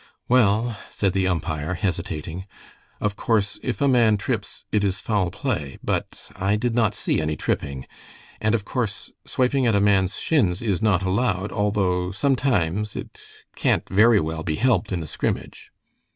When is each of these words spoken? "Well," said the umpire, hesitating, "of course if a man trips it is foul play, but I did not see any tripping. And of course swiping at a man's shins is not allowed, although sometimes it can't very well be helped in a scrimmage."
"Well," 0.27 0.75
said 0.89 1.13
the 1.13 1.27
umpire, 1.27 1.75
hesitating, 1.75 2.45
"of 2.99 3.15
course 3.15 3.59
if 3.61 3.81
a 3.81 3.87
man 3.87 4.17
trips 4.17 4.65
it 4.71 4.83
is 4.83 4.99
foul 4.99 5.29
play, 5.29 5.77
but 5.83 6.27
I 6.35 6.55
did 6.55 6.73
not 6.73 6.95
see 6.95 7.21
any 7.21 7.35
tripping. 7.35 7.85
And 8.41 8.55
of 8.55 8.65
course 8.65 9.11
swiping 9.25 9.67
at 9.67 9.75
a 9.75 9.79
man's 9.79 10.17
shins 10.19 10.63
is 10.63 10.81
not 10.81 11.03
allowed, 11.03 11.51
although 11.51 12.09
sometimes 12.09 12.95
it 12.95 13.19
can't 13.55 13.87
very 13.87 14.19
well 14.19 14.41
be 14.41 14.55
helped 14.55 14.91
in 14.91 15.03
a 15.03 15.07
scrimmage." 15.07 15.71